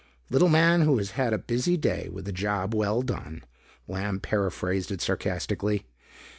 "Little 0.31 0.49
man 0.49 0.81
who 0.81 0.97
has 0.97 1.11
had 1.11 1.31
a 1.31 1.37
busy 1.37 1.77
day 1.77 2.09
with 2.11 2.27
a 2.27 2.31
job 2.31 2.73
well 2.73 3.03
done," 3.03 3.43
Lamb 3.87 4.19
paraphrased 4.19 4.89
it 4.91 4.99
sarcastically. 4.99 5.85